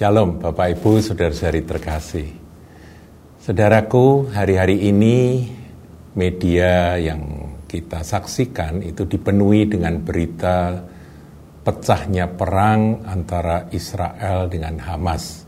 Shalom 0.00 0.40
Bapak 0.40 0.80
Ibu 0.80 1.04
Saudara-saudari 1.04 1.60
terkasih. 1.60 2.32
Saudaraku, 3.36 4.32
hari-hari 4.32 4.88
ini 4.88 5.44
media 6.16 6.96
yang 6.96 7.52
kita 7.68 8.00
saksikan 8.00 8.80
itu 8.80 9.04
dipenuhi 9.04 9.68
dengan 9.68 10.00
berita 10.00 10.80
pecahnya 11.60 12.32
perang 12.32 13.04
antara 13.04 13.68
Israel 13.76 14.48
dengan 14.48 14.80
Hamas. 14.80 15.44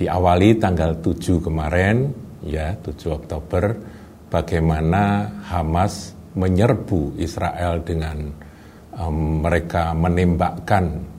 Diawali 0.00 0.56
tanggal 0.56 1.04
7 1.04 1.44
kemarin, 1.44 2.08
ya 2.40 2.80
7 2.80 2.88
Oktober, 3.12 3.76
bagaimana 4.32 5.28
Hamas 5.52 6.16
menyerbu 6.32 7.20
Israel 7.20 7.84
dengan 7.84 8.32
um, 8.96 9.44
mereka 9.44 9.92
menembakkan 9.92 11.13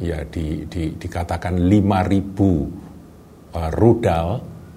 ya 0.00 0.24
di, 0.32 0.64
di, 0.64 0.96
dikatakan 0.96 1.60
5000 1.60 3.52
uh, 3.52 3.70
rudal 3.76 4.28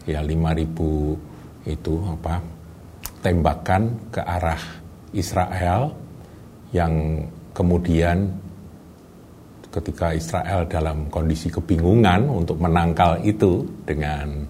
ya 0.04 0.20
5000 0.20 1.72
itu 1.72 1.96
apa 2.04 2.36
tembakan 3.24 4.12
ke 4.12 4.20
arah 4.20 4.60
Israel 5.16 5.96
yang 6.76 7.24
kemudian 7.56 8.28
ketika 9.72 10.12
Israel 10.12 10.68
dalam 10.68 11.08
kondisi 11.08 11.48
kebingungan 11.48 12.28
untuk 12.30 12.60
menangkal 12.60 13.24
itu 13.24 13.64
dengan 13.88 14.44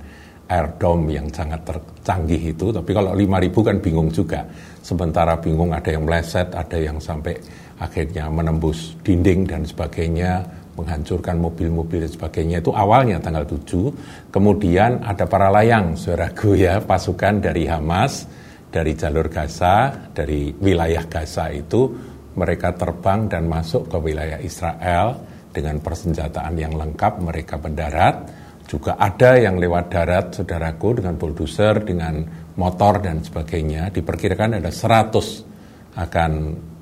air 0.50 0.68
dome 0.76 1.16
yang 1.16 1.30
sangat 1.32 1.64
tercanggih 1.64 2.52
itu 2.52 2.74
tapi 2.74 2.92
kalau 2.92 3.16
5000 3.16 3.68
kan 3.70 3.78
bingung 3.80 4.10
juga. 4.12 4.42
Sementara 4.84 5.40
bingung 5.40 5.72
ada 5.72 5.88
yang 5.88 6.04
meleset 6.04 6.52
ada 6.52 6.76
yang 6.76 7.00
sampai 7.00 7.40
akhirnya 7.80 8.28
menembus 8.28 9.00
dinding 9.06 9.48
dan 9.48 9.64
sebagainya 9.64 10.44
menghancurkan 10.74 11.38
mobil-mobil 11.38 12.06
dan 12.06 12.12
sebagainya. 12.12 12.58
Itu 12.62 12.74
awalnya 12.74 13.22
tanggal 13.22 13.46
7 13.46 14.34
kemudian 14.34 15.06
ada 15.06 15.30
para 15.30 15.54
layang 15.54 15.94
saudaraku 15.94 16.58
ya 16.58 16.82
pasukan 16.82 17.40
dari 17.42 17.70
Hamas 17.70 18.26
dari 18.74 18.98
jalur 18.98 19.30
Gaza 19.30 20.10
dari 20.10 20.50
wilayah 20.58 21.06
Gaza 21.06 21.54
itu 21.54 21.94
mereka 22.34 22.74
terbang 22.74 23.30
dan 23.30 23.46
masuk 23.46 23.94
ke 23.94 23.98
wilayah 24.02 24.42
Israel 24.42 25.22
dengan 25.54 25.78
persenjataan 25.78 26.58
yang 26.58 26.74
lengkap 26.74 27.22
mereka 27.22 27.62
mendarat. 27.62 28.42
Juga 28.66 28.98
ada 28.98 29.38
yang 29.38 29.62
lewat 29.62 29.86
darat 29.94 30.26
saudaraku 30.34 30.98
dengan 30.98 31.14
bulldozer 31.14 31.86
dengan 31.86 32.26
motor 32.58 33.06
dan 33.06 33.22
sebagainya. 33.22 33.94
Diperkirakan 33.94 34.58
ada 34.58 34.74
100 34.74 35.94
akan 35.94 36.32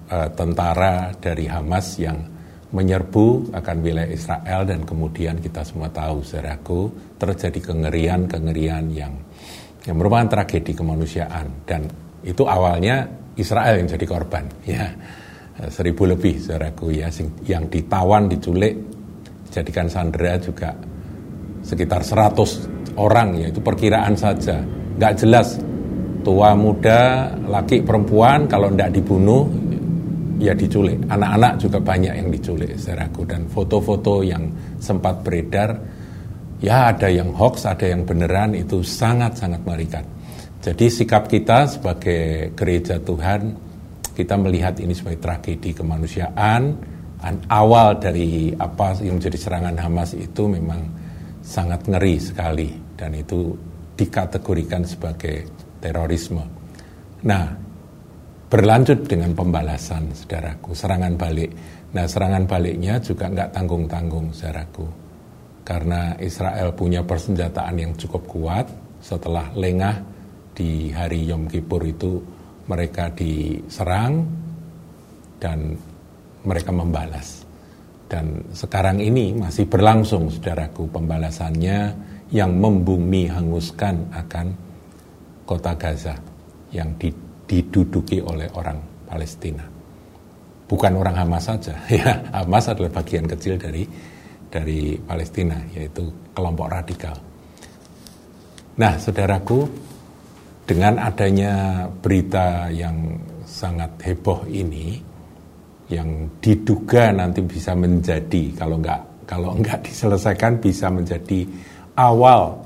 uh, 0.07 0.29
tentara 0.31 1.11
dari 1.19 1.51
Hamas 1.51 1.99
yang 1.99 2.30
menyerbu 2.71 3.51
akan 3.51 3.75
wilayah 3.83 4.07
Israel 4.07 4.63
dan 4.63 4.87
kemudian 4.87 5.43
kita 5.43 5.67
semua 5.67 5.91
tahu 5.91 6.23
saudaraku 6.23 6.87
terjadi 7.19 7.59
kengerian-kengerian 7.59 8.85
yang 8.95 9.13
yang 9.83 9.95
merupakan 9.99 10.39
tragedi 10.39 10.71
kemanusiaan. 10.71 11.67
Dan 11.67 11.91
itu 12.23 12.47
awalnya 12.47 13.05
Israel 13.35 13.75
yang 13.75 13.89
jadi 13.91 14.05
korban 14.07 14.45
ya. 14.63 14.87
Seribu 15.67 16.09
lebih 16.09 16.41
saudaraku 16.41 16.95
ya 16.95 17.11
yang 17.45 17.67
ditawan 17.67 18.25
diculik 18.31 18.73
jadikan 19.51 19.91
sandera 19.91 20.39
juga 20.39 20.73
sekitar 21.61 22.01
100 22.01 22.95
orang 22.97 23.35
ya. 23.35 23.51
Itu 23.51 23.59
perkiraan 23.59 24.15
saja. 24.15 24.63
Nggak 24.95 25.13
jelas 25.19 25.59
tua 26.23 26.55
muda 26.55 27.33
laki 27.35 27.83
perempuan 27.83 28.47
kalau 28.47 28.71
tidak 28.71 28.95
dibunuh 28.95 29.60
ya 30.41 30.57
diculik. 30.57 31.05
Anak-anak 31.05 31.61
juga 31.61 31.77
banyak 31.77 32.13
yang 32.17 32.29
diculik 32.33 32.73
saudaraku 32.73 33.21
dan 33.29 33.45
foto-foto 33.45 34.25
yang 34.25 34.49
sempat 34.81 35.21
beredar 35.21 35.77
ya 36.57 36.89
ada 36.89 37.07
yang 37.13 37.29
hoax, 37.37 37.69
ada 37.69 37.85
yang 37.85 38.01
beneran 38.01 38.57
itu 38.57 38.81
sangat-sangat 38.81 39.61
mengerikan. 39.61 40.05
Jadi 40.61 40.85
sikap 40.89 41.29
kita 41.29 41.69
sebagai 41.69 42.53
gereja 42.57 42.97
Tuhan 43.01 43.69
kita 44.13 44.35
melihat 44.37 44.77
ini 44.81 44.93
sebagai 44.93 45.21
tragedi 45.21 45.73
kemanusiaan 45.73 46.61
dan 47.21 47.35
awal 47.49 47.97
dari 48.01 48.53
apa 48.57 48.97
yang 49.01 49.21
menjadi 49.21 49.37
serangan 49.37 49.77
Hamas 49.77 50.17
itu 50.17 50.49
memang 50.49 50.81
sangat 51.41 51.85
ngeri 51.89 52.17
sekali 52.17 52.69
dan 52.97 53.17
itu 53.17 53.53
dikategorikan 53.97 54.85
sebagai 54.85 55.45
terorisme. 55.81 56.45
Nah, 57.25 57.70
berlanjut 58.51 59.07
dengan 59.07 59.31
pembalasan, 59.31 60.11
saudaraku, 60.11 60.75
serangan 60.75 61.15
balik. 61.15 61.55
Nah, 61.95 62.03
serangan 62.03 62.43
baliknya 62.43 62.99
juga 62.99 63.31
nggak 63.31 63.55
tanggung-tanggung, 63.55 64.35
saudaraku. 64.35 64.83
Karena 65.63 66.19
Israel 66.19 66.75
punya 66.75 66.99
persenjataan 66.99 67.79
yang 67.79 67.95
cukup 67.95 68.27
kuat, 68.27 68.67
setelah 68.99 69.55
lengah 69.55 70.03
di 70.51 70.91
hari 70.91 71.31
Yom 71.31 71.47
Kippur 71.47 71.79
itu 71.87 72.19
mereka 72.67 73.07
diserang 73.15 74.27
dan 75.39 75.71
mereka 76.43 76.75
membalas. 76.75 77.47
Dan 78.11 78.51
sekarang 78.51 78.99
ini 78.99 79.31
masih 79.31 79.63
berlangsung, 79.71 80.27
saudaraku, 80.27 80.91
pembalasannya 80.91 81.79
yang 82.35 82.51
membumi 82.59 83.31
hanguskan 83.31 84.11
akan 84.11 84.51
kota 85.47 85.71
Gaza 85.79 86.19
yang 86.75 86.91
di 86.99 87.30
diduduki 87.51 88.23
oleh 88.23 88.47
orang 88.55 88.79
Palestina. 89.03 89.67
Bukan 90.71 90.95
orang 90.95 91.19
Hamas 91.19 91.51
saja, 91.51 91.75
ya 91.91 92.15
Hamas 92.31 92.71
adalah 92.71 93.03
bagian 93.03 93.27
kecil 93.27 93.59
dari 93.59 93.83
dari 94.47 94.95
Palestina, 94.95 95.59
yaitu 95.75 96.31
kelompok 96.31 96.71
radikal. 96.71 97.15
Nah, 98.79 98.95
saudaraku, 98.95 99.67
dengan 100.63 100.95
adanya 101.03 101.83
berita 101.91 102.71
yang 102.71 103.19
sangat 103.43 103.99
heboh 103.99 104.47
ini, 104.47 104.95
yang 105.91 106.39
diduga 106.39 107.11
nanti 107.11 107.43
bisa 107.43 107.75
menjadi 107.75 108.55
kalau 108.55 108.79
nggak 108.79 109.27
kalau 109.27 109.59
nggak 109.59 109.83
diselesaikan 109.91 110.63
bisa 110.63 110.87
menjadi 110.87 111.43
awal 111.99 112.63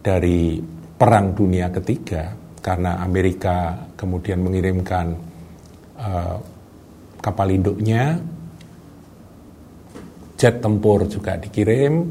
dari 0.00 0.56
perang 0.96 1.36
dunia 1.36 1.68
ketiga 1.68 2.41
karena 2.62 3.02
Amerika 3.02 3.74
kemudian 3.98 4.38
mengirimkan 4.38 5.18
uh, 5.98 6.38
kapal 7.18 7.50
induknya, 7.50 8.22
jet 10.38 10.62
tempur 10.62 11.10
juga 11.10 11.34
dikirim, 11.42 12.06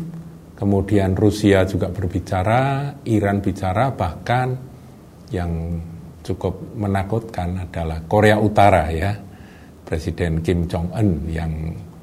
kemudian 0.60 1.16
Rusia 1.16 1.64
juga 1.64 1.88
berbicara, 1.88 2.94
Iran 3.08 3.40
bicara, 3.40 3.96
bahkan 3.96 4.54
yang 5.32 5.80
cukup 6.22 6.76
menakutkan 6.76 7.66
adalah 7.66 8.04
Korea 8.06 8.36
Utara 8.36 8.92
ya, 8.92 9.16
Presiden 9.88 10.44
Kim 10.44 10.68
Jong 10.68 10.92
Un 10.92 11.10
yang 11.32 11.52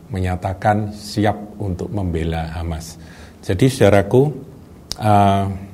menyatakan 0.08 0.88
siap 0.92 1.36
untuk 1.60 1.92
membela 1.92 2.48
Hamas. 2.56 2.96
Jadi 3.44 3.68
saudaraku, 3.68 4.22
uh, 5.04 5.67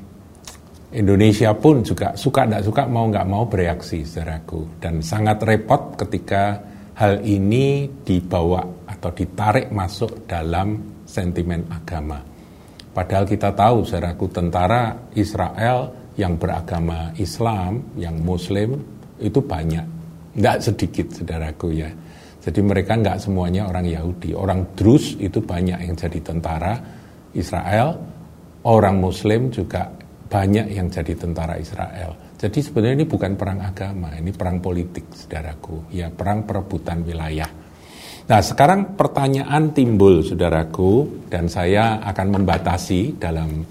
Indonesia 0.94 1.50
pun 1.59 1.82
juga 1.82 2.15
suka 2.15 2.47
tidak 2.47 2.62
suka 2.62 2.87
mau 2.87 3.10
nggak 3.10 3.27
mau 3.27 3.50
bereaksi 3.50 4.06
saudaraku 4.06 4.78
dan 4.78 5.03
sangat 5.03 5.43
repot 5.43 5.99
ketika 5.99 6.62
hal 6.94 7.19
ini 7.27 7.91
dibawa 8.06 8.62
atau 8.87 9.10
ditarik 9.10 9.75
masuk 9.75 10.22
dalam 10.31 11.03
sentimen 11.03 11.66
agama. 11.66 12.22
Padahal 12.94 13.27
kita 13.27 13.50
tahu 13.50 13.82
saudaraku 13.82 14.31
tentara 14.31 15.10
Israel 15.19 15.91
yang 16.15 16.38
beragama 16.38 17.11
Islam, 17.19 17.99
yang 17.99 18.22
Muslim 18.22 18.78
itu 19.19 19.43
banyak, 19.43 19.87
tidak 20.38 20.59
sedikit 20.62 21.06
saudaraku 21.11 21.75
ya. 21.75 21.91
Jadi 22.38 22.61
mereka 22.62 22.94
nggak 22.94 23.19
semuanya 23.19 23.66
orang 23.66 23.91
Yahudi, 23.91 24.31
orang 24.31 24.79
Drus 24.79 25.19
itu 25.19 25.43
banyak 25.43 25.90
yang 25.90 25.99
jadi 25.99 26.23
tentara 26.23 26.79
Israel, 27.35 27.99
orang 28.62 29.02
Muslim 29.02 29.50
juga 29.50 30.03
banyak 30.29 30.73
yang 30.73 30.88
jadi 30.88 31.15
tentara 31.15 31.61
Israel. 31.61 32.35
Jadi 32.35 32.61
sebenarnya 32.61 33.05
ini 33.05 33.06
bukan 33.09 33.32
perang 33.38 33.61
agama, 33.65 34.12
ini 34.17 34.35
perang 34.35 34.61
politik, 34.61 35.12
saudaraku. 35.15 35.88
Ya, 35.94 36.12
perang 36.12 36.44
perebutan 36.44 37.00
wilayah. 37.06 37.49
Nah, 38.25 38.41
sekarang 38.41 38.97
pertanyaan 38.97 39.76
timbul, 39.76 40.25
saudaraku, 40.25 41.25
dan 41.29 41.49
saya 41.49 42.00
akan 42.05 42.41
membatasi 42.41 43.21
dalam 43.21 43.65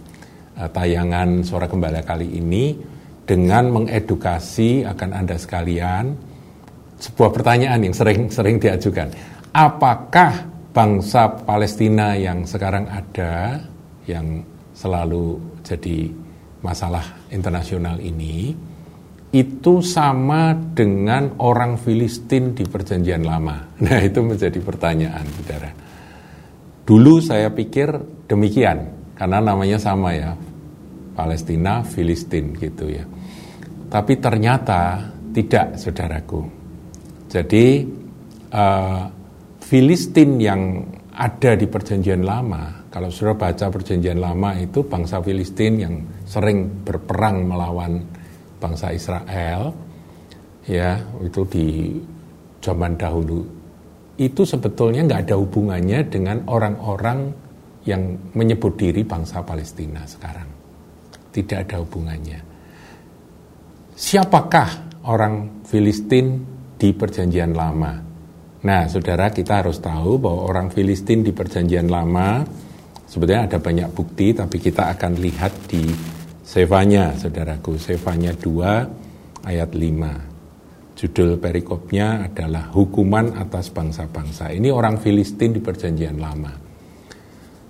uh, 0.58 0.70
tayangan 0.70 1.42
suara 1.42 1.66
gembala 1.66 2.06
kali 2.06 2.38
ini 2.38 2.78
dengan 3.24 3.74
mengedukasi 3.74 4.86
akan 4.86 5.10
Anda 5.16 5.42
sekalian 5.42 6.06
sebuah 7.02 7.32
pertanyaan 7.34 7.82
yang 7.84 7.96
sering-sering 7.96 8.62
diajukan. 8.62 9.12
Apakah 9.54 10.50
bangsa 10.72 11.30
Palestina 11.46 12.16
yang 12.16 12.48
sekarang 12.48 12.90
ada, 12.90 13.62
yang 14.08 14.42
selalu 14.74 15.38
jadi 15.62 16.23
masalah 16.64 17.28
internasional 17.30 18.00
ini 18.00 18.56
itu 19.34 19.82
sama 19.82 20.54
dengan 20.54 21.42
orang 21.42 21.76
Filistin 21.76 22.54
di 22.56 22.64
perjanjian 22.64 23.26
lama. 23.26 23.58
Nah 23.84 24.00
itu 24.00 24.24
menjadi 24.24 24.62
pertanyaan, 24.64 25.26
saudara. 25.28 25.70
Dulu 26.84 27.20
saya 27.20 27.50
pikir 27.52 27.90
demikian, 28.30 29.12
karena 29.18 29.42
namanya 29.42 29.82
sama 29.82 30.14
ya, 30.14 30.38
Palestina, 31.18 31.82
Filistin 31.84 32.54
gitu 32.56 32.88
ya. 32.88 33.04
Tapi 33.90 34.14
ternyata 34.22 35.10
tidak, 35.34 35.82
saudaraku. 35.82 36.42
Jadi 37.28 37.90
uh, 38.54 39.04
Filistin 39.58 40.38
yang 40.38 40.86
ada 41.14 41.52
di 41.54 41.70
Perjanjian 41.70 42.26
Lama, 42.26 42.90
kalau 42.90 43.14
sudah 43.14 43.38
baca 43.38 43.70
Perjanjian 43.70 44.18
Lama 44.18 44.58
itu 44.58 44.82
bangsa 44.86 45.22
Filistin 45.22 45.74
yang 45.78 45.96
sering 46.26 46.84
berperang 46.84 47.46
melawan 47.46 48.02
bangsa 48.58 48.90
Israel, 48.90 49.74
ya 50.66 50.98
itu 51.22 51.42
di 51.46 51.68
zaman 52.64 52.98
dahulu 52.98 53.64
itu 54.18 54.46
sebetulnya 54.46 55.02
nggak 55.10 55.22
ada 55.30 55.36
hubungannya 55.42 56.06
dengan 56.06 56.46
orang-orang 56.46 57.34
yang 57.84 58.32
menyebut 58.38 58.78
diri 58.78 59.02
bangsa 59.02 59.42
Palestina 59.42 60.06
sekarang. 60.06 60.48
Tidak 61.34 61.58
ada 61.66 61.82
hubungannya. 61.82 62.40
Siapakah 63.98 65.02
orang 65.10 65.66
Filistin 65.66 66.46
di 66.78 66.94
Perjanjian 66.94 67.58
Lama? 67.58 68.13
Nah, 68.64 68.88
saudara, 68.88 69.28
kita 69.28 69.60
harus 69.60 69.84
tahu 69.84 70.24
bahwa 70.24 70.48
orang 70.48 70.72
Filistin 70.72 71.20
di 71.20 71.36
Perjanjian 71.36 71.92
Lama 71.92 72.48
sebetulnya 73.04 73.52
ada 73.52 73.60
banyak 73.60 73.92
bukti, 73.92 74.32
tapi 74.32 74.56
kita 74.56 74.88
akan 74.96 75.20
lihat 75.20 75.68
di 75.68 75.84
Sefanya, 76.44 77.12
saudaraku. 77.16 77.76
Sefanya 77.76 78.32
2 78.32 79.44
ayat 79.48 79.68
5. 79.76 80.96
Judul 80.96 81.44
perikopnya 81.44 82.32
adalah 82.32 82.72
Hukuman 82.72 83.36
atas 83.36 83.68
bangsa-bangsa. 83.68 84.56
Ini 84.56 84.72
orang 84.72 84.96
Filistin 84.96 85.52
di 85.52 85.60
Perjanjian 85.60 86.16
Lama. 86.16 86.56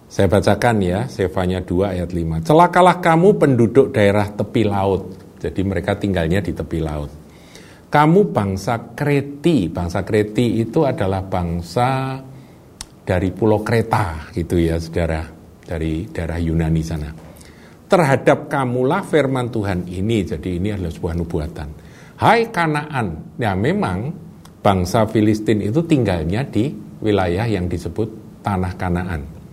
Saya 0.06 0.30
bacakan 0.30 0.78
ya, 0.78 1.10
Sefanya 1.10 1.66
2 1.66 1.90
ayat 1.90 2.14
5. 2.14 2.46
Celakalah 2.46 3.02
kamu 3.02 3.42
penduduk 3.42 3.98
daerah 3.98 4.30
tepi 4.30 4.62
laut. 4.70 5.10
Jadi 5.42 5.62
mereka 5.66 5.98
tinggalnya 5.98 6.38
di 6.46 6.54
tepi 6.54 6.78
laut. 6.78 7.23
Kamu 7.94 8.34
bangsa 8.34 8.98
Kreti. 8.98 9.70
Bangsa 9.70 10.02
Kreti 10.02 10.58
itu 10.58 10.82
adalah 10.82 11.22
bangsa 11.22 12.18
dari 13.06 13.30
Pulau 13.30 13.62
Kreta 13.62 14.34
gitu 14.34 14.58
ya 14.58 14.82
saudara. 14.82 15.22
Dari 15.62 16.10
daerah 16.10 16.42
Yunani 16.42 16.82
sana. 16.82 17.14
Terhadap 17.86 18.50
kamulah 18.50 19.06
firman 19.06 19.54
Tuhan 19.54 19.86
ini. 19.86 20.26
Jadi 20.26 20.58
ini 20.58 20.74
adalah 20.74 20.90
sebuah 20.90 21.14
nubuatan. 21.22 21.70
Hai 22.18 22.50
Kanaan. 22.50 23.38
Ya 23.38 23.54
memang 23.54 24.10
bangsa 24.66 25.06
Filistin 25.06 25.62
itu 25.62 25.86
tinggalnya 25.86 26.42
di 26.50 26.74
wilayah 26.98 27.46
yang 27.46 27.70
disebut 27.70 28.42
Tanah 28.42 28.74
Kanaan 28.74 29.44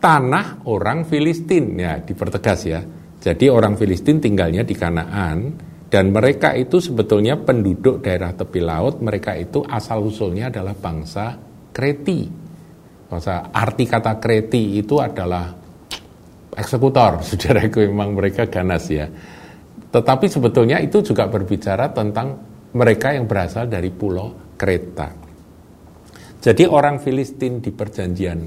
tanah 0.00 0.64
orang 0.66 1.04
Filistin 1.04 1.76
ya 1.76 2.00
dipertegas 2.00 2.60
ya. 2.64 2.80
Jadi 3.20 3.52
orang 3.52 3.76
Filistin 3.76 4.16
tinggalnya 4.16 4.64
di 4.64 4.72
Kanaan 4.72 5.38
dan 5.90 6.14
mereka 6.14 6.54
itu 6.54 6.78
sebetulnya 6.78 7.34
penduduk 7.34 7.98
daerah 7.98 8.30
tepi 8.30 8.62
laut, 8.62 9.02
mereka 9.02 9.34
itu 9.34 9.66
asal 9.66 10.06
usulnya 10.06 10.46
adalah 10.46 10.78
bangsa 10.78 11.34
Kreti. 11.74 12.30
Bangsa 13.10 13.50
arti 13.50 13.90
kata 13.90 14.22
Kreti 14.22 14.78
itu 14.78 15.02
adalah 15.02 15.50
eksekutor, 16.54 17.18
saudaraku 17.26 17.90
memang 17.90 18.14
mereka 18.14 18.46
ganas 18.46 18.86
ya. 18.86 19.10
Tetapi 19.90 20.30
sebetulnya 20.30 20.78
itu 20.78 21.02
juga 21.02 21.26
berbicara 21.26 21.90
tentang 21.90 22.38
mereka 22.70 23.10
yang 23.10 23.26
berasal 23.26 23.66
dari 23.66 23.90
pulau 23.90 24.54
Kreta. 24.54 25.10
Jadi 26.38 26.70
orang 26.70 27.02
Filistin 27.02 27.58
di 27.58 27.74
perjanjian 27.74 28.40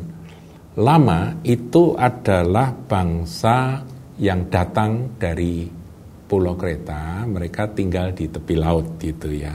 lama 0.80 1.44
itu 1.44 1.92
adalah 1.92 2.72
bangsa 2.72 3.84
yang 4.16 4.48
datang 4.48 5.20
dari 5.20 5.83
Pulau 6.34 6.58
Kreta, 6.58 7.22
mereka 7.30 7.70
tinggal 7.70 8.10
di 8.18 8.26
tepi 8.26 8.58
laut 8.58 8.98
gitu 8.98 9.30
ya. 9.30 9.54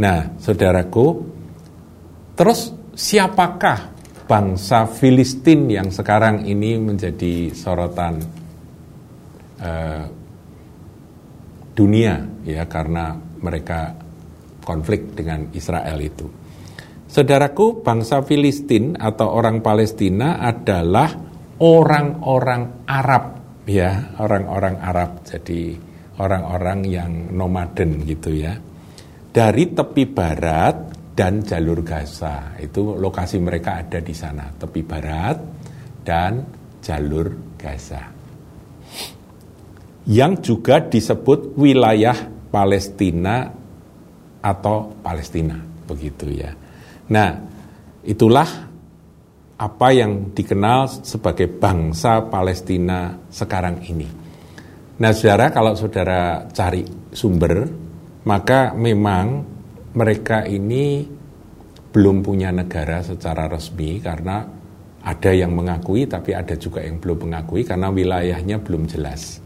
Nah, 0.00 0.40
saudaraku, 0.40 1.20
terus 2.32 2.72
siapakah 2.96 3.92
bangsa 4.24 4.88
Filistin 4.88 5.68
yang 5.68 5.92
sekarang 5.92 6.48
ini 6.48 6.80
menjadi 6.80 7.52
sorotan 7.52 8.24
uh, 9.60 10.04
dunia 11.76 12.24
ya 12.48 12.64
karena 12.64 13.12
mereka 13.20 14.00
konflik 14.64 15.12
dengan 15.12 15.52
Israel 15.52 16.00
itu? 16.00 16.24
Saudaraku, 17.04 17.84
bangsa 17.84 18.24
Filistin 18.24 18.96
atau 18.96 19.28
orang 19.28 19.60
Palestina 19.60 20.40
adalah 20.40 21.12
orang-orang 21.60 22.88
Arab, 22.88 23.39
ya, 23.70 24.18
orang-orang 24.18 24.82
Arab. 24.82 25.22
Jadi 25.22 25.78
orang-orang 26.18 26.80
yang 26.90 27.12
nomaden 27.30 28.02
gitu 28.02 28.34
ya. 28.34 28.58
Dari 29.30 29.70
tepi 29.70 30.04
barat 30.10 30.90
dan 31.14 31.44
jalur 31.44 31.84
Gaza. 31.84 32.56
Itu 32.56 32.96
lokasi 32.96 33.38
mereka 33.38 33.78
ada 33.84 34.00
di 34.00 34.16
sana, 34.16 34.50
tepi 34.50 34.82
barat 34.82 35.36
dan 36.02 36.42
jalur 36.80 37.54
Gaza. 37.60 38.02
Yang 40.10 40.32
juga 40.40 40.80
disebut 40.80 41.54
wilayah 41.60 42.16
Palestina 42.50 43.52
atau 44.40 44.96
Palestina, 45.04 45.60
begitu 45.84 46.32
ya. 46.32 46.56
Nah, 47.12 47.30
itulah 48.00 48.69
apa 49.60 49.92
yang 49.92 50.32
dikenal 50.32 51.04
sebagai 51.04 51.44
bangsa 51.44 52.24
Palestina 52.32 53.12
sekarang 53.28 53.84
ini. 53.84 54.08
Nah, 55.00 55.12
saudara, 55.12 55.52
kalau 55.52 55.76
saudara 55.76 56.48
cari 56.48 56.80
sumber, 57.12 57.68
maka 58.24 58.72
memang 58.72 59.44
mereka 59.92 60.48
ini 60.48 61.04
belum 61.92 62.24
punya 62.24 62.48
negara 62.56 63.04
secara 63.04 63.52
resmi 63.52 64.00
karena 64.00 64.48
ada 65.00 65.32
yang 65.32 65.52
mengakui 65.52 66.04
tapi 66.04 66.36
ada 66.36 66.54
juga 66.56 66.84
yang 66.84 67.00
belum 67.00 67.28
mengakui 67.28 67.64
karena 67.64 67.92
wilayahnya 67.92 68.64
belum 68.64 68.88
jelas. 68.88 69.44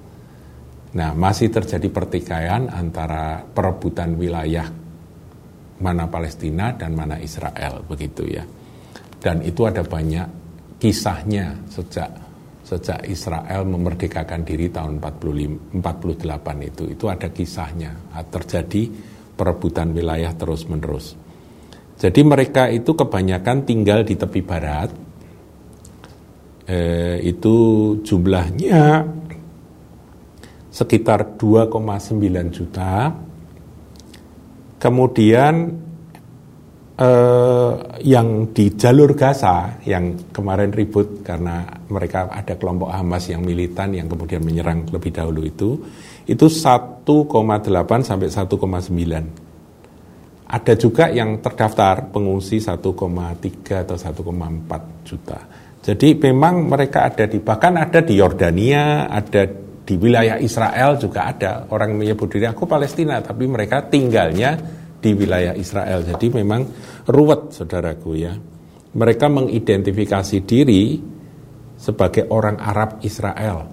Nah, 0.95 1.11
masih 1.11 1.51
terjadi 1.51 1.91
pertikaian 1.91 2.71
antara 2.71 3.43
perebutan 3.43 4.15
wilayah 4.15 4.71
mana 5.83 6.07
Palestina 6.07 6.71
dan 6.71 6.95
mana 6.95 7.19
Israel 7.19 7.83
begitu 7.83 8.23
ya. 8.31 8.47
Dan 9.25 9.41
itu 9.41 9.65
ada 9.65 9.81
banyak 9.81 10.29
kisahnya 10.77 11.57
sejak 11.73 12.13
sejak 12.65 13.09
Israel 13.09 13.65
memerdekakan 13.65 14.45
diri 14.45 14.69
tahun 14.69 15.01
45, 15.01 15.81
48 15.81 16.69
itu 16.69 16.85
itu 16.93 17.05
ada 17.09 17.29
kisahnya 17.33 17.93
terjadi 18.29 18.83
perebutan 19.33 19.97
wilayah 19.97 20.33
terus-menerus. 20.37 21.17
Jadi 21.97 22.21
mereka 22.21 22.69
itu 22.69 22.93
kebanyakan 22.93 23.65
tinggal 23.65 24.05
di 24.05 24.17
tepi 24.17 24.41
barat. 24.45 24.91
Eh, 26.65 27.21
itu 27.21 27.57
jumlahnya 28.01 29.05
sekitar 30.73 31.37
2,9 31.37 32.49
juta 32.49 33.13
Kemudian 34.85 35.55
eh, 37.01 37.44
yang 38.03 38.51
di 38.51 38.75
jalur 38.75 39.15
Gaza 39.15 39.79
yang 39.87 40.35
kemarin 40.35 40.75
ribut 40.75 41.23
karena 41.23 41.63
mereka 41.87 42.27
ada 42.33 42.59
kelompok 42.59 42.91
Hamas 42.91 43.31
yang 43.31 43.47
militan 43.47 43.95
yang 43.95 44.11
kemudian 44.11 44.43
menyerang 44.43 44.91
lebih 44.91 45.15
dahulu 45.15 45.47
itu 45.47 45.79
itu 46.25 46.49
1,8 46.49 47.05
sampai 48.03 48.29
1,9. 48.33 49.45
Ada 50.45 50.77
juga 50.77 51.09
yang 51.13 51.41
terdaftar 51.41 52.11
pengungsi 52.11 52.59
1,3 52.59 53.85
atau 53.85 53.97
1,4 53.97 55.07
juta. 55.07 55.39
Jadi 55.85 56.17
memang 56.17 56.65
mereka 56.65 57.05
ada 57.05 57.29
di 57.29 57.45
bahkan 57.45 57.77
ada 57.77 58.01
di 58.01 58.17
Yordania, 58.17 59.13
ada 59.13 59.45
di 59.85 60.01
wilayah 60.01 60.41
Israel 60.41 60.97
juga 60.97 61.29
ada 61.29 61.69
orang 61.69 61.93
menyebut 61.93 62.33
diri 62.33 62.49
aku 62.49 62.65
Palestina 62.65 63.21
tapi 63.21 63.45
mereka 63.45 63.85
tinggalnya 63.85 64.74
di 65.05 65.13
wilayah 65.13 65.53
Israel. 65.53 66.01
Jadi 66.01 66.33
memang 66.33 66.65
ruwet 67.13 67.53
saudaraku 67.53 68.11
ya. 68.17 68.33
Mereka 68.95 69.27
mengidentifikasi 69.29 70.39
diri 70.49 70.97
sebagai 71.77 72.33
orang 72.33 72.57
Arab 72.57 73.05
Israel. 73.05 73.69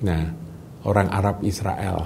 Nah, 0.00 0.24
orang 0.88 1.08
Arab 1.12 1.44
Israel. 1.44 1.98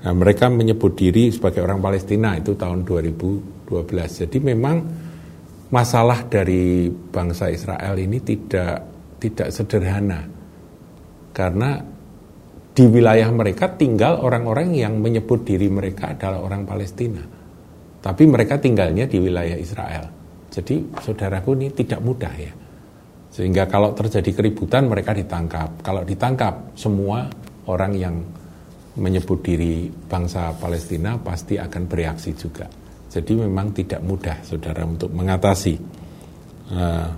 Nah, 0.00 0.12
mereka 0.12 0.52
menyebut 0.52 0.92
diri 0.92 1.32
sebagai 1.32 1.64
orang 1.64 1.80
Palestina 1.80 2.36
itu 2.36 2.52
tahun 2.52 2.84
2012. 2.84 4.20
Jadi 4.26 4.38
memang 4.44 4.76
masalah 5.70 6.26
dari 6.26 6.90
bangsa 6.90 7.48
Israel 7.48 7.94
ini 7.96 8.18
tidak 8.20 8.74
tidak 9.22 9.48
sederhana 9.54 10.26
karena 11.30 11.78
di 12.80 12.88
wilayah 12.88 13.28
mereka 13.28 13.76
tinggal 13.76 14.24
orang-orang 14.24 14.72
yang 14.72 14.96
menyebut 15.04 15.44
diri 15.44 15.68
mereka 15.68 16.16
adalah 16.16 16.40
orang 16.40 16.64
Palestina. 16.64 17.20
Tapi 18.00 18.24
mereka 18.24 18.56
tinggalnya 18.56 19.04
di 19.04 19.20
wilayah 19.20 19.52
Israel. 19.60 20.08
Jadi 20.48 20.88
saudaraku 20.96 21.60
ini 21.60 21.76
tidak 21.76 22.00
mudah 22.00 22.32
ya. 22.40 22.48
Sehingga 23.28 23.68
kalau 23.68 23.92
terjadi 23.92 24.32
keributan 24.32 24.88
mereka 24.88 25.12
ditangkap. 25.12 25.84
Kalau 25.84 26.08
ditangkap 26.08 26.72
semua 26.72 27.28
orang 27.68 27.92
yang 28.00 28.16
menyebut 28.96 29.44
diri 29.44 29.92
bangsa 29.92 30.56
Palestina 30.56 31.20
pasti 31.20 31.60
akan 31.60 31.84
bereaksi 31.84 32.32
juga. 32.32 32.64
Jadi 33.12 33.44
memang 33.44 33.76
tidak 33.76 34.00
mudah 34.00 34.40
saudara 34.40 34.88
untuk 34.88 35.12
mengatasi. 35.12 35.74
Uh, 36.72 37.08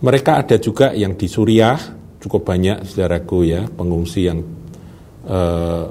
mereka 0.00 0.40
ada 0.40 0.56
juga 0.56 0.96
yang 0.96 1.12
di 1.12 1.28
Suriah 1.28 1.76
cukup 2.24 2.48
banyak 2.48 2.88
saudaraku 2.88 3.44
ya 3.44 3.68
pengungsi 3.68 4.24
yang 4.24 4.40
uh, 5.28 5.86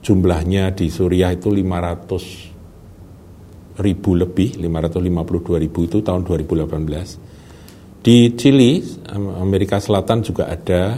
jumlahnya 0.00 0.70
di 0.76 0.90
Suriah 0.92 1.32
itu 1.34 1.50
500 1.50 3.82
ribu 3.82 4.14
lebih, 4.16 4.56
552 4.60 5.64
ribu 5.64 5.84
itu 5.84 6.00
tahun 6.00 6.24
2018. 6.24 7.18
Di 8.06 8.38
Chili, 8.38 8.86
Amerika 9.42 9.82
Selatan 9.82 10.22
juga 10.22 10.46
ada, 10.46 10.94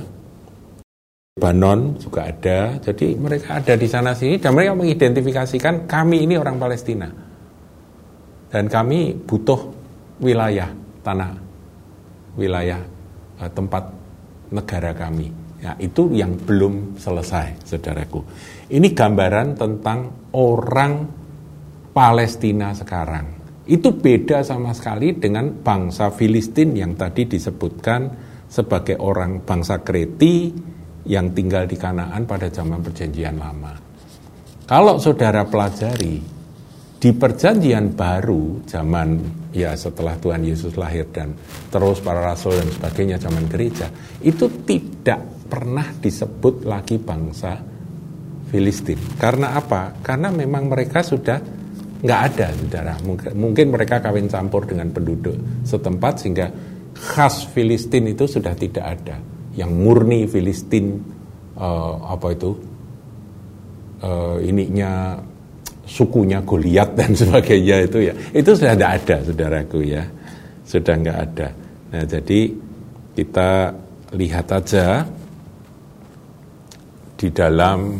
Lebanon 1.38 1.94
juga 2.02 2.26
ada. 2.26 2.82
Jadi 2.82 3.14
mereka 3.14 3.62
ada 3.62 3.78
di 3.78 3.86
sana 3.86 4.10
sini 4.10 4.42
dan 4.42 4.58
mereka 4.58 4.74
mengidentifikasikan 4.74 5.86
kami 5.86 6.26
ini 6.26 6.34
orang 6.34 6.58
Palestina. 6.58 7.06
Dan 8.50 8.66
kami 8.66 9.14
butuh 9.14 9.70
wilayah 10.18 10.66
tanah, 11.06 11.38
wilayah 12.34 12.82
eh, 13.38 13.50
tempat 13.54 13.86
negara 14.50 14.90
kami. 14.90 15.30
Ya, 15.58 15.74
itu 15.82 16.14
yang 16.14 16.38
belum 16.38 16.98
selesai, 17.02 17.66
saudaraku. 17.66 18.22
Ini 18.70 18.94
gambaran 18.94 19.58
tentang 19.58 20.30
orang 20.38 20.94
Palestina 21.90 22.70
sekarang. 22.70 23.26
Itu 23.66 23.98
beda 23.98 24.46
sama 24.46 24.70
sekali 24.70 25.18
dengan 25.18 25.50
bangsa 25.50 26.14
Filistin 26.14 26.78
yang 26.78 26.94
tadi 26.94 27.26
disebutkan 27.26 28.00
sebagai 28.48 29.02
orang 29.02 29.42
bangsa 29.42 29.82
Kreti, 29.82 30.54
yang 31.08 31.32
tinggal 31.32 31.64
di 31.64 31.74
Kanaan 31.74 32.28
pada 32.28 32.52
zaman 32.52 32.84
perjanjian 32.84 33.40
lama. 33.40 33.72
Kalau 34.68 35.00
saudara 35.00 35.48
pelajari 35.48 36.20
di 36.98 37.10
perjanjian 37.14 37.96
baru 37.96 38.60
zaman 38.68 39.08
ya 39.54 39.72
setelah 39.72 40.18
Tuhan 40.20 40.44
Yesus 40.44 40.76
lahir 40.76 41.08
dan 41.08 41.32
terus 41.72 42.04
para 42.04 42.20
rasul 42.20 42.58
dan 42.58 42.68
sebagainya 42.68 43.16
zaman 43.16 43.46
gereja 43.48 43.88
itu 44.20 44.50
tidak 44.66 45.37
pernah 45.48 45.88
disebut 45.96 46.68
lagi 46.68 47.00
bangsa 47.00 47.56
Filistin. 48.48 49.00
Karena 49.20 49.56
apa? 49.56 49.96
Karena 50.00 50.32
memang 50.32 50.72
mereka 50.72 51.04
sudah 51.04 51.40
nggak 52.00 52.20
ada, 52.32 52.46
saudara. 52.54 52.94
Mungkin 53.34 53.66
mereka 53.68 54.00
kawin 54.00 54.28
campur 54.28 54.64
dengan 54.64 54.88
penduduk 54.92 55.64
setempat 55.64 56.14
sehingga 56.24 56.46
khas 56.94 57.48
Filistin 57.52 58.08
itu 58.12 58.24
sudah 58.24 58.54
tidak 58.56 58.84
ada 58.84 59.16
yang 59.58 59.74
murni 59.74 60.30
Filistin 60.30 61.02
uh, 61.58 61.94
apa 62.14 62.26
itu 62.30 62.50
uh, 64.06 64.38
ininya 64.38 65.18
sukunya 65.88 66.44
Goliat 66.44 66.94
dan 66.94 67.16
sebagainya 67.20 67.76
itu 67.88 67.98
ya 68.06 68.14
itu 68.30 68.50
sudah 68.54 68.72
tidak 68.78 68.92
ada 69.02 69.16
saudaraku 69.24 69.78
ya 69.82 70.04
sudah 70.62 70.94
nggak 70.94 71.18
ada 71.18 71.48
nah 71.88 72.04
jadi 72.04 72.40
kita 73.16 73.50
lihat 74.14 74.46
aja 74.52 75.02
di 77.18 77.34
dalam 77.34 77.98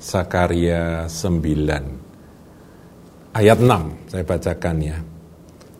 Sakaria 0.00 1.04
9 1.04 3.36
ayat 3.36 3.58
6 3.60 4.08
saya 4.08 4.24
bacakan 4.24 4.76
ya 4.80 4.96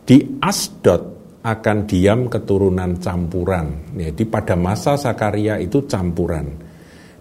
di 0.05 0.21
Asdod 0.45 1.15
akan 1.45 1.85
diam 1.85 2.33
keturunan 2.33 2.97
campuran. 2.97 3.93
Jadi 3.93 4.25
pada 4.25 4.57
masa 4.57 4.97
Sakaria 4.97 5.61
itu 5.61 5.85
campuran. 5.85 6.73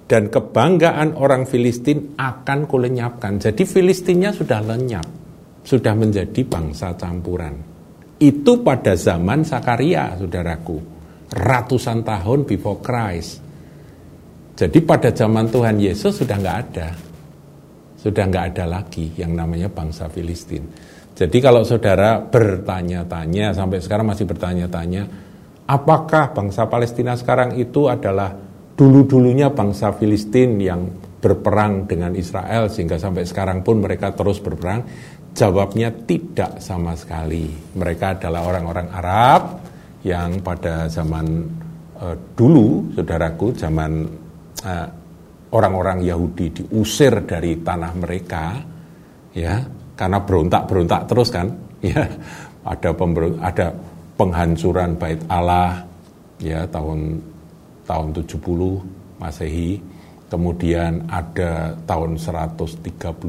Dan 0.04 0.32
kebanggaan 0.32 1.16
orang 1.20 1.44
Filistin 1.44 2.16
akan 2.16 2.68
kulenyapkan. 2.68 3.40
Jadi 3.40 3.64
Filistinnya 3.68 4.32
sudah 4.32 4.64
lenyap. 4.64 5.08
Sudah 5.64 5.96
menjadi 5.96 6.44
bangsa 6.44 6.96
campuran. 6.96 7.56
Itu 8.20 8.64
pada 8.64 8.96
zaman 8.96 9.44
Sakaria, 9.44 10.16
saudaraku. 10.16 10.80
Ratusan 11.34 12.04
tahun 12.04 12.40
before 12.48 12.80
Christ. 12.84 13.44
Jadi 14.54 14.86
pada 14.86 15.10
zaman 15.10 15.50
Tuhan 15.50 15.82
Yesus 15.82 16.22
sudah 16.22 16.38
nggak 16.38 16.58
ada. 16.70 16.90
Sudah 17.98 18.24
nggak 18.30 18.46
ada 18.54 18.66
lagi 18.70 19.10
yang 19.18 19.34
namanya 19.34 19.72
bangsa 19.72 20.06
Filistin. 20.12 20.70
Jadi 21.14 21.38
kalau 21.42 21.62
saudara 21.66 22.22
bertanya-tanya, 22.22 23.54
sampai 23.54 23.82
sekarang 23.82 24.10
masih 24.10 24.26
bertanya-tanya, 24.30 25.06
apakah 25.70 26.34
bangsa 26.34 26.66
Palestina 26.70 27.14
sekarang 27.14 27.58
itu 27.58 27.90
adalah 27.90 28.34
dulu-dulunya 28.74 29.54
bangsa 29.54 29.94
Filistin 29.94 30.58
yang 30.58 30.90
berperang 31.22 31.88
dengan 31.88 32.18
Israel 32.18 32.68
sehingga 32.68 33.00
sampai 33.00 33.24
sekarang 33.24 33.62
pun 33.62 33.82
mereka 33.82 34.14
terus 34.14 34.42
berperang? 34.42 34.86
Jawabnya 35.34 35.90
tidak 35.90 36.62
sama 36.62 36.94
sekali. 36.94 37.50
Mereka 37.74 38.22
adalah 38.22 38.46
orang-orang 38.46 38.88
Arab 38.94 39.42
yang 40.06 40.46
pada 40.46 40.86
zaman 40.92 41.26
uh, 41.98 42.14
dulu, 42.38 42.94
saudaraku, 42.94 43.56
zaman 43.58 43.92
uh, 44.64 44.88
orang-orang 45.54 46.02
Yahudi 46.02 46.64
diusir 46.64 47.24
dari 47.28 47.62
tanah 47.62 47.92
mereka, 47.94 48.46
ya 49.36 49.62
karena 49.94 50.20
berontak-berontak 50.26 51.02
terus 51.06 51.30
kan 51.30 51.48
ya 51.86 52.02
ada 52.66 52.90
ada 53.44 53.68
penghancuran 54.18 54.98
bait 54.98 55.22
Allah 55.30 55.86
ya 56.42 56.66
tahun 56.66 57.22
tahun 57.86 58.08
70 58.16 59.20
Masehi 59.22 59.80
kemudian 60.34 61.06
ada 61.14 61.78
tahun 61.86 62.18
135 62.18 63.22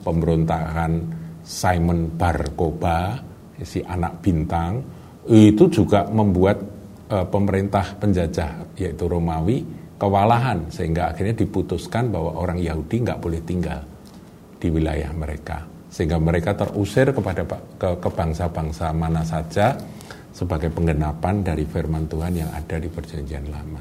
pemberontakan 0.00 0.92
Simon 1.44 2.10
Bar 2.16 2.56
Koba 2.56 3.20
si 3.60 3.84
anak 3.84 4.24
bintang. 4.24 4.80
Itu 5.28 5.68
juga 5.68 6.08
membuat 6.08 6.58
uh, 7.12 7.26
pemerintah 7.28 8.00
penjajah 8.00 8.80
yaitu 8.80 9.04
Romawi 9.04 9.60
kewalahan 9.96 10.68
sehingga 10.68 11.12
akhirnya 11.12 11.36
diputuskan 11.36 12.12
bahwa 12.12 12.36
orang 12.36 12.60
Yahudi 12.60 13.04
nggak 13.04 13.20
boleh 13.20 13.40
tinggal 13.44 13.80
di 14.56 14.68
wilayah 14.68 15.12
mereka 15.12 15.76
sehingga 15.96 16.20
mereka 16.20 16.52
terusir 16.52 17.08
kepada 17.16 17.48
ke, 17.80 17.88
ke 17.96 18.08
bangsa-bangsa 18.12 18.92
mana 18.92 19.24
saja 19.24 19.72
sebagai 20.36 20.68
penggenapan 20.68 21.40
dari 21.40 21.64
firman 21.64 22.04
Tuhan 22.04 22.36
yang 22.36 22.52
ada 22.52 22.76
di 22.76 22.92
perjanjian 22.92 23.48
lama. 23.48 23.80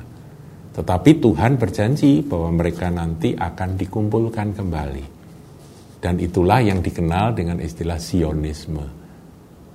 Tetapi 0.71 1.11
Tuhan 1.19 1.59
berjanji 1.59 2.23
bahwa 2.23 2.55
mereka 2.55 2.87
nanti 2.87 3.35
akan 3.35 3.75
dikumpulkan 3.75 4.55
kembali. 4.55 5.05
Dan 5.99 6.15
itulah 6.23 6.63
yang 6.63 6.79
dikenal 6.79 7.35
dengan 7.35 7.59
istilah 7.59 7.99
Sionisme. 7.99 8.87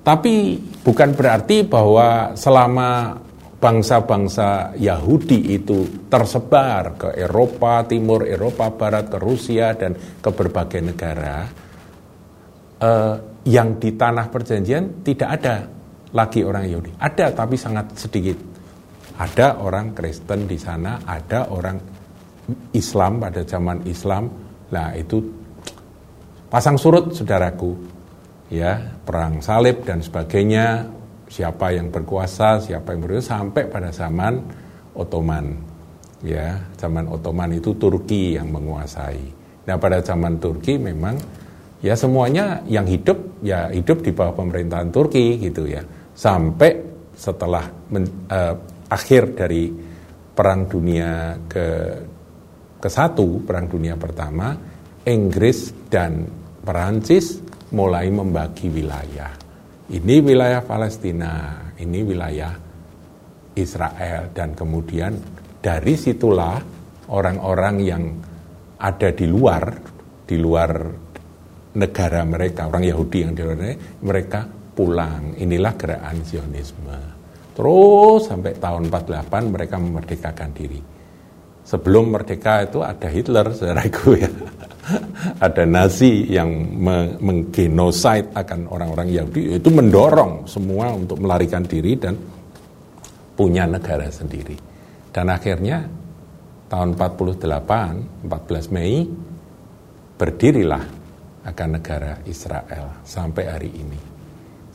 Tapi 0.00 0.56
bukan 0.80 1.12
berarti 1.12 1.68
bahwa 1.68 2.32
selama 2.32 3.20
bangsa-bangsa 3.60 4.72
Yahudi 4.80 5.52
itu 5.52 6.08
tersebar 6.08 6.96
ke 6.96 7.08
Eropa 7.12 7.84
Timur, 7.84 8.24
Eropa 8.24 8.72
Barat, 8.72 9.12
ke 9.12 9.20
Rusia, 9.20 9.76
dan 9.76 9.92
ke 9.94 10.30
berbagai 10.32 10.80
negara, 10.80 11.44
eh, 12.80 13.14
yang 13.44 13.76
di 13.76 13.92
tanah 13.92 14.32
perjanjian 14.32 15.04
tidak 15.04 15.28
ada 15.28 15.56
lagi 16.16 16.40
orang 16.40 16.64
Yahudi. 16.66 16.96
Ada 16.96 17.36
tapi 17.36 17.60
sangat 17.60 17.92
sedikit. 18.00 18.38
Ada 19.20 19.60
orang 19.60 19.92
Kristen 19.92 20.48
di 20.48 20.56
sana, 20.56 21.04
ada 21.04 21.52
orang 21.52 21.76
Islam 22.72 23.20
pada 23.20 23.44
zaman 23.44 23.84
Islam. 23.84 24.32
Nah 24.72 24.96
itu 24.96 25.20
pasang 26.48 26.80
surut 26.80 27.12
saudaraku. 27.12 28.00
Ya, 28.50 28.98
perang 29.06 29.38
salib 29.38 29.86
dan 29.86 30.02
sebagainya 30.02 30.82
siapa 31.30 31.70
yang 31.70 31.94
berkuasa, 31.94 32.58
siapa 32.58 32.92
yang 32.92 33.06
berkuasa 33.06 33.38
sampai 33.38 33.70
pada 33.70 33.94
zaman 33.94 34.42
Ottoman. 34.98 35.70
Ya, 36.20 36.60
zaman 36.76 37.08
Ottoman 37.08 37.56
itu 37.56 37.72
Turki 37.80 38.36
yang 38.36 38.52
menguasai. 38.52 39.24
Nah, 39.64 39.76
pada 39.80 40.04
zaman 40.04 40.36
Turki 40.36 40.76
memang 40.76 41.16
ya 41.80 41.96
semuanya 41.96 42.60
yang 42.68 42.84
hidup 42.84 43.40
ya 43.40 43.72
hidup 43.72 44.04
di 44.04 44.12
bawah 44.12 44.36
pemerintahan 44.36 44.92
Turki 44.92 45.40
gitu 45.40 45.64
ya. 45.64 45.80
Sampai 46.12 46.76
setelah 47.16 47.64
men, 47.88 48.04
uh, 48.28 48.54
akhir 48.90 49.32
dari 49.32 49.72
perang 50.34 50.68
dunia 50.68 51.40
ke 51.48 51.66
ke 52.80 52.88
satu, 52.88 53.40
perang 53.44 53.64
dunia 53.70 53.96
pertama, 53.96 54.52
Inggris 55.08 55.88
dan 55.88 56.28
Perancis 56.60 57.40
mulai 57.72 58.12
membagi 58.12 58.68
wilayah 58.68 59.39
ini 59.90 60.22
wilayah 60.22 60.62
Palestina, 60.62 61.58
ini 61.82 62.00
wilayah 62.06 62.54
Israel 63.58 64.30
dan 64.30 64.54
kemudian 64.54 65.18
dari 65.58 65.98
situlah 65.98 66.62
orang-orang 67.10 67.76
yang 67.82 68.02
ada 68.78 69.10
di 69.10 69.26
luar 69.26 69.62
di 70.24 70.38
luar 70.38 70.70
negara 71.74 72.22
mereka, 72.22 72.70
orang 72.70 72.86
Yahudi 72.86 73.18
yang 73.26 73.34
di 73.34 73.42
luar 73.42 73.58
negara, 73.58 73.82
mereka 74.06 74.40
pulang. 74.46 75.34
Inilah 75.42 75.74
gerakan 75.74 76.22
Zionisme. 76.22 76.98
Terus 77.50 78.30
sampai 78.30 78.54
tahun 78.56 78.88
48 78.88 79.26
mereka 79.50 79.76
memerdekakan 79.76 80.50
diri. 80.54 80.80
Sebelum 81.66 82.14
merdeka 82.14 82.62
itu 82.64 82.80
ada 82.80 83.10
Hitler, 83.10 83.52
saudaraku 83.52 84.16
ya. 84.16 84.30
ada 85.46 85.64
Nazi 85.66 86.26
yang 86.30 86.50
menggenosid 87.20 88.34
akan 88.34 88.70
orang-orang 88.70 89.08
Yahudi, 89.10 89.56
itu 89.58 89.68
mendorong 89.70 90.46
semua 90.46 90.92
untuk 90.94 91.20
melarikan 91.22 91.64
diri 91.64 91.96
dan 91.96 92.14
punya 93.34 93.64
negara 93.64 94.06
sendiri. 94.10 94.56
Dan 95.10 95.32
akhirnya 95.32 95.82
tahun 96.70 96.94
48, 96.94 98.28
14 98.28 98.74
Mei, 98.74 99.02
berdirilah 100.20 100.84
akan 101.40 101.68
negara 101.80 102.20
Israel 102.28 103.00
sampai 103.02 103.44
hari 103.48 103.70
ini, 103.72 104.00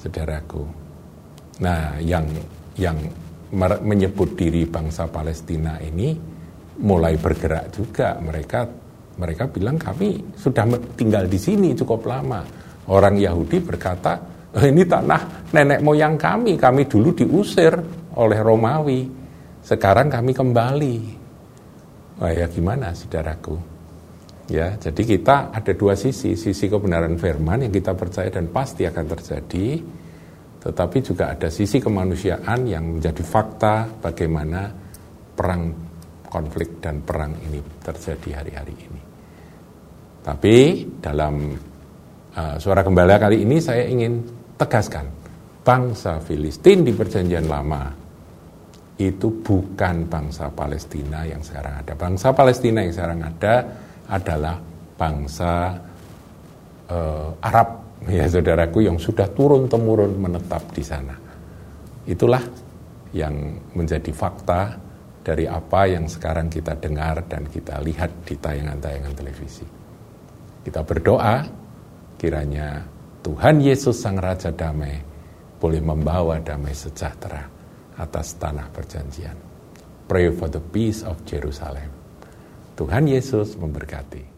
saudaraku. 0.02 0.66
Nah, 1.62 2.02
yang 2.04 2.28
yang 2.76 2.98
menyebut 3.86 4.36
diri 4.36 4.68
bangsa 4.68 5.08
Palestina 5.08 5.80
ini 5.80 6.18
mulai 6.82 7.16
bergerak 7.16 7.72
juga. 7.72 8.20
Mereka 8.20 8.85
mereka 9.16 9.48
bilang 9.48 9.80
kami 9.80 10.20
sudah 10.36 10.68
tinggal 11.00 11.24
di 11.28 11.40
sini 11.40 11.72
cukup 11.72 12.08
lama. 12.08 12.44
Orang 12.86 13.18
Yahudi 13.18 13.58
berkata, 13.64 14.14
oh, 14.54 14.62
ini 14.62 14.86
tanah 14.86 15.50
nenek 15.50 15.82
moyang 15.82 16.20
kami, 16.20 16.54
kami 16.54 16.86
dulu 16.86 17.18
diusir 17.18 17.74
oleh 18.16 18.40
Romawi, 18.44 19.10
sekarang 19.66 20.14
kami 20.14 20.32
kembali. 20.36 20.96
Wah 22.22 22.32
ya 22.32 22.46
gimana 22.48 22.94
saudaraku? 22.94 23.76
Ya, 24.46 24.78
jadi 24.78 25.18
kita 25.18 25.50
ada 25.50 25.74
dua 25.74 25.98
sisi, 25.98 26.38
sisi 26.38 26.70
kebenaran 26.70 27.18
firman 27.18 27.66
yang 27.66 27.74
kita 27.74 27.98
percaya 27.98 28.30
dan 28.30 28.46
pasti 28.54 28.86
akan 28.86 29.06
terjadi, 29.18 29.82
tetapi 30.62 30.98
juga 31.02 31.34
ada 31.34 31.50
sisi 31.50 31.82
kemanusiaan 31.82 32.70
yang 32.70 33.02
menjadi 33.02 33.26
fakta 33.26 33.90
bagaimana 34.06 34.70
perang 35.34 35.74
konflik 36.36 36.84
dan 36.84 37.00
perang 37.00 37.32
ini 37.48 37.64
terjadi 37.80 38.44
hari-hari 38.44 38.76
ini. 38.76 39.02
Tapi 40.20 40.56
dalam 41.00 41.56
uh, 42.36 42.56
suara 42.60 42.84
gembala 42.84 43.16
kali 43.16 43.48
ini 43.48 43.64
saya 43.64 43.88
ingin 43.88 44.20
tegaskan, 44.60 45.08
bangsa 45.64 46.20
Filistin 46.20 46.84
di 46.84 46.92
perjanjian 46.92 47.48
lama 47.48 47.88
itu 49.00 49.28
bukan 49.44 50.12
bangsa 50.12 50.52
Palestina 50.52 51.24
yang 51.24 51.40
sekarang 51.40 51.80
ada. 51.80 51.94
Bangsa 51.96 52.36
Palestina 52.36 52.84
yang 52.84 52.92
sekarang 52.92 53.20
ada 53.24 53.56
adalah 54.12 54.56
bangsa 54.96 55.76
uh, 56.92 57.30
Arab, 57.40 57.68
ya 58.12 58.28
saudaraku 58.28 58.88
yang 58.88 59.00
sudah 59.00 59.32
turun 59.32 59.72
temurun 59.72 60.16
menetap 60.20 60.68
di 60.76 60.84
sana. 60.84 61.16
Itulah 62.08 62.44
yang 63.16 63.36
menjadi 63.76 64.12
fakta 64.12 64.85
dari 65.26 65.50
apa 65.50 65.90
yang 65.90 66.06
sekarang 66.06 66.54
kita 66.54 66.78
dengar 66.78 67.26
dan 67.26 67.50
kita 67.50 67.82
lihat 67.82 68.14
di 68.30 68.38
tayangan-tayangan 68.38 69.14
televisi. 69.18 69.66
Kita 70.62 70.86
berdoa 70.86 71.42
kiranya 72.22 72.86
Tuhan 73.26 73.58
Yesus 73.58 73.98
Sang 74.06 74.22
Raja 74.22 74.54
Damai 74.54 75.02
boleh 75.58 75.82
membawa 75.82 76.38
damai 76.38 76.78
sejahtera 76.78 77.42
atas 77.98 78.38
tanah 78.38 78.70
perjanjian. 78.70 79.34
Pray 80.06 80.30
for 80.30 80.46
the 80.46 80.62
peace 80.62 81.02
of 81.02 81.18
Jerusalem. 81.26 81.90
Tuhan 82.78 83.10
Yesus 83.10 83.58
memberkati. 83.58 84.35